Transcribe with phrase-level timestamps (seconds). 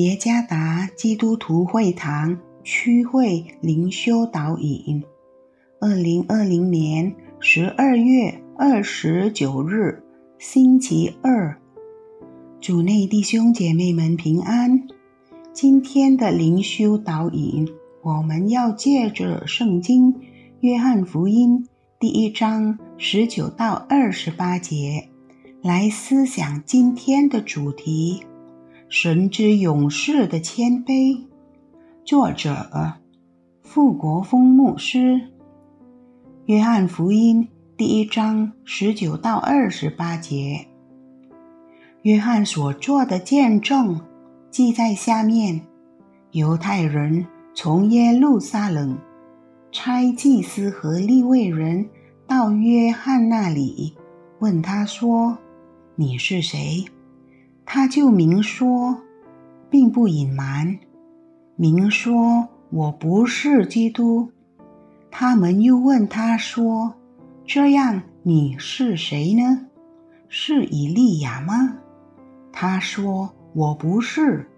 [0.00, 5.04] 耶加达基督徒会堂区会灵修导引，
[5.78, 10.02] 二零二零年十二月二十九日，
[10.38, 11.54] 星期二，
[12.62, 14.88] 主内弟兄姐妹们平安。
[15.52, 17.68] 今天的灵修导引，
[18.02, 20.14] 我们要借着圣经
[20.60, 21.62] 《约翰福音》
[21.98, 25.10] 第一章十九到二十八节
[25.60, 28.22] 来思想今天的主题。
[28.92, 31.16] 神之勇士的谦卑，
[32.04, 32.96] 作者
[33.62, 35.28] 傅国峰牧师。
[36.46, 40.66] 约翰福音第一章十九到二十八节，
[42.02, 44.00] 约翰所做的见证
[44.50, 45.60] 记在下面。
[46.32, 48.98] 犹太人从耶路撒冷
[49.70, 51.88] 差祭司和利未人
[52.26, 53.94] 到约翰那里，
[54.40, 55.38] 问他说
[55.94, 56.84] ：“你是谁？”
[57.72, 59.00] 他就明说，
[59.70, 60.76] 并不隐瞒，
[61.54, 64.28] 明说我不是基督。
[65.08, 66.92] 他们又问他说
[67.46, 69.68] ：“这样你是谁呢？
[70.28, 71.76] 是以利亚吗？”
[72.50, 74.50] 他说：“我不是。”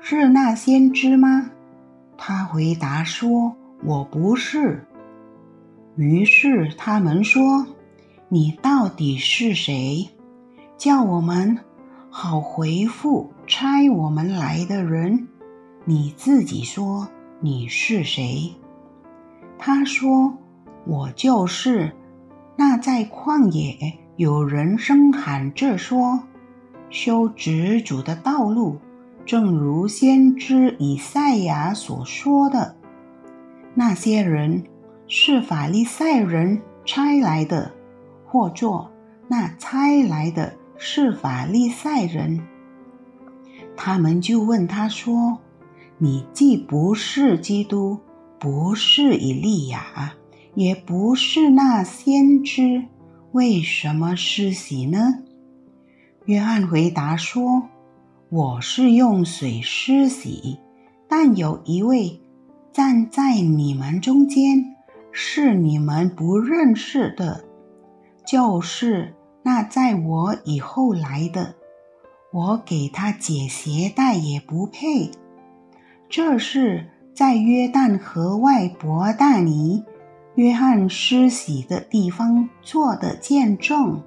[0.00, 1.50] 是那先知吗？
[2.16, 4.86] 他回答说：“我不是。”
[5.98, 7.66] 于是他们说
[8.30, 10.08] ：“你到底是谁？
[10.78, 11.58] 叫我们。”
[12.12, 15.28] 好回复差我们来的人，
[15.84, 17.06] 你自己说
[17.38, 18.52] 你是谁？
[19.56, 20.36] 他说
[20.84, 21.92] ：“我就是。”
[22.58, 26.20] 那在旷野有人声喊着说
[26.90, 28.76] ：“修直主的道路，
[29.24, 32.74] 正如先知以赛亚所说的。”
[33.72, 34.64] 那些人
[35.06, 37.70] 是法利赛人差来的，
[38.26, 38.90] 或作
[39.28, 40.52] 那差来的。
[40.82, 42.40] 是法利赛人，
[43.76, 45.38] 他们就问他说
[45.98, 47.98] ：“你既不是基督，
[48.38, 50.14] 不是以利亚，
[50.54, 52.82] 也不是那先知，
[53.32, 55.16] 为什么施洗呢？”
[56.24, 57.62] 约翰回答说
[58.30, 60.58] ：“我是用水施洗，
[61.06, 62.18] 但有一位
[62.72, 64.64] 站在你们中间，
[65.12, 67.44] 是你们不认识的，
[68.24, 71.54] 就是。”那在我以后来的，
[72.32, 75.10] 我给他解鞋带也不配。
[76.08, 79.84] 这是在约旦河外伯大尼
[80.34, 84.02] 约翰施洗的地方做的见证。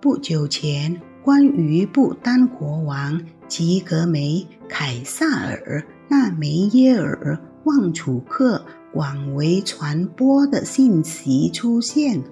[0.00, 12.22] 不久前，关于不丹国王吉格梅凯撒尔那梅耶尔旺楚克广为传播的信息出现。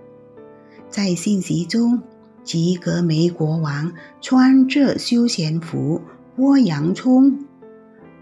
[0.90, 2.02] 在信息中，
[2.42, 6.02] 吉格梅国王穿着休闲服
[6.36, 7.46] 剥洋葱，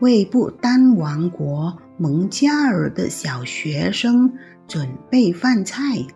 [0.00, 4.32] 为不丹王国蒙加尔的小学生
[4.68, 6.06] 准备饭菜。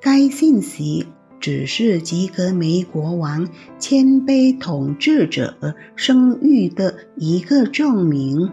[0.00, 1.06] 该信息
[1.38, 3.48] 只是吉格梅国王
[3.78, 8.50] 谦卑统治者声誉的一个证明。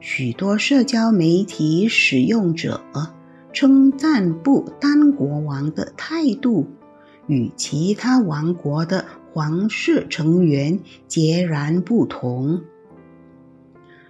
[0.00, 2.80] 许多社交媒体使用者。
[3.56, 6.66] 称赞不丹国王的态度
[7.26, 12.60] 与其他王国的皇室成员截然不同。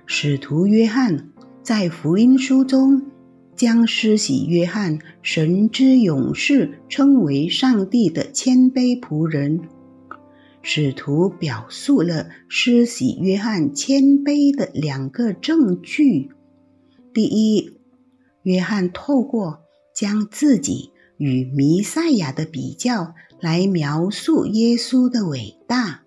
[0.04, 1.30] 使徒约翰
[1.62, 3.04] 在福音书中
[3.54, 9.60] 将施洗约翰神之勇士称为上帝的谦卑仆人。
[10.60, 16.30] 使徒表述了施洗约翰谦卑的两个证据：
[17.14, 17.75] 第一。
[18.46, 26.04] 约翰透过将自己与弥赛亚的比较来描述耶稣的伟大。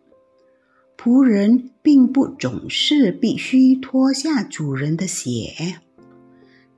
[0.97, 5.81] 仆人并不总是必须脱下主人的鞋，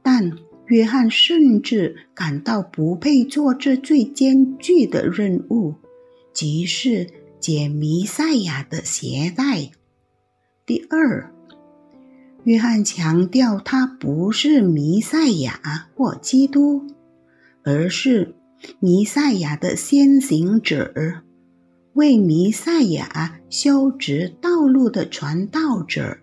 [0.02, 0.36] 但
[0.66, 5.76] 约翰甚至感到不配做这最艰巨的任务，
[6.34, 7.08] 即是
[7.40, 9.70] 解弥赛亚的鞋带。
[10.66, 11.32] 第二。
[12.44, 16.82] 约翰强调，他不是弥赛亚或基督，
[17.64, 18.34] 而是
[18.80, 20.92] 弥赛亚的先行者，
[21.94, 26.18] 为弥赛亚修直道路的传道者。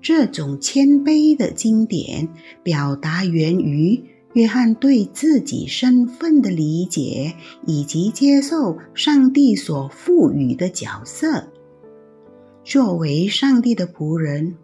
[0.00, 2.28] 这种谦卑的经典
[2.62, 4.00] 表达源于
[4.34, 7.34] 约翰对自己身份的理解，
[7.66, 11.48] 以及接受上帝所赋予的角色。
[12.62, 14.54] 作为上帝的仆人。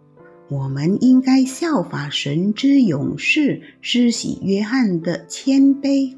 [0.51, 6.17] 我们应该效法神之勇士施洗约翰的谦卑，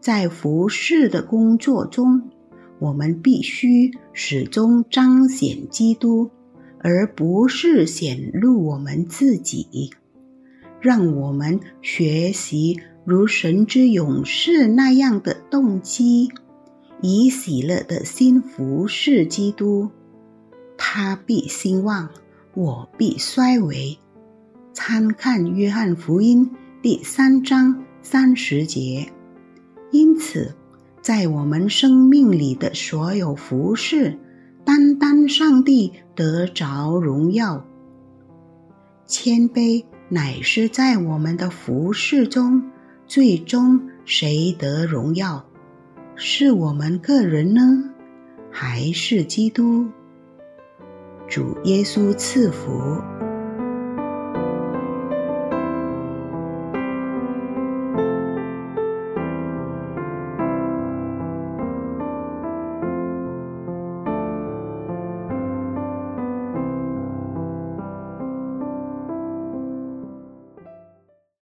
[0.00, 2.30] 在服侍的工作中，
[2.78, 6.30] 我们必须始终彰显基督，
[6.78, 9.90] 而不是显露我们自己。
[10.80, 16.28] 让我们学习如神之勇士那样的动机，
[17.02, 19.90] 以喜乐的心服侍基督。
[20.78, 22.10] 他必兴旺，
[22.56, 23.98] 我必衰微。
[24.72, 26.50] 参看约翰福音
[26.80, 29.12] 第三章三十节。
[29.90, 30.54] 因此，
[31.02, 34.18] 在我们生命里的所有服饰，
[34.64, 37.62] 单单上帝得着荣耀。
[39.04, 42.62] 谦卑乃是在我们的服饰中，
[43.06, 45.44] 最终谁得荣耀？
[46.14, 47.84] 是我们个人呢，
[48.50, 49.86] 还是基督？
[51.28, 53.15] 主耶稣赐福。